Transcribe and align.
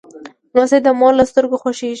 لمسی 0.55 0.79
د 0.83 0.87
مور 0.99 1.13
له 1.19 1.23
سترګو 1.31 1.61
خوښیږي. 1.61 1.89